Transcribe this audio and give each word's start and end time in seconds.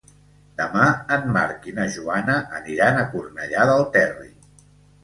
Demà 0.61 0.85
en 1.17 1.27
Marc 1.35 1.67
i 1.73 1.75
na 1.81 1.85
Joana 1.99 2.39
aniran 2.63 2.99
a 2.99 3.05
Cornellà 3.15 3.71
del 3.75 3.89
Terri. 3.99 4.31